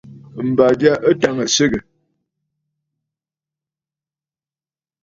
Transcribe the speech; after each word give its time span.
M̀bà 0.49 0.67
ja 0.79 0.93
ɨ 1.09 1.11
tàŋə̀ 1.21 1.47
swegè. 1.55 1.79